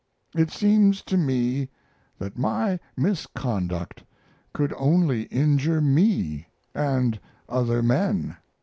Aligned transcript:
It 0.35 0.49
seems 0.49 1.03
to 1.03 1.15
me 1.15 1.69
that 2.17 2.35
my 2.35 2.79
misconduct 2.97 4.01
could 4.51 4.73
only 4.75 5.25
injure 5.25 5.79
me 5.79 6.47
and 6.73 7.19
other 7.47 7.83
men. 7.83 8.37